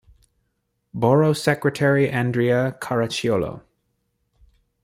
[0.95, 3.61] Borough Secretary-Andrea Caracciolo.